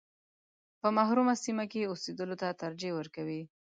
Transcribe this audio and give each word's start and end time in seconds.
په 0.81 0.87
محرومه 0.97 1.33
سیمه 1.43 1.65
کې 1.71 1.89
اوسېدلو 1.91 2.35
ته 2.41 2.47
ترجیح 2.63 2.93
ورکوي. 2.95 3.41